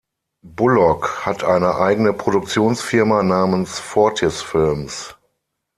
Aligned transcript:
Bullock 0.43 1.27
hat 1.27 1.43
eine 1.43 1.75
eigene 1.75 2.11
Produktionsfirma 2.11 3.21
namens 3.21 3.77
"Fortis 3.77 4.41
Films". 4.41 5.15